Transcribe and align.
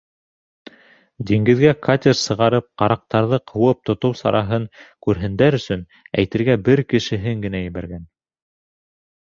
Диңгеҙгә 1.31 1.73
катер 1.87 2.17
сығарып, 2.21 2.67
ҡараҡтарҙы 2.83 3.39
ҡыуып 3.53 3.83
тотоу 3.91 4.17
сараһын 4.23 4.67
күрһендәр 5.09 5.61
өсөн 5.61 5.87
әйтергә 6.23 6.59
бер 6.71 6.85
кешеһен 6.95 7.49
генә 7.49 7.65
ебәргән. 7.69 8.13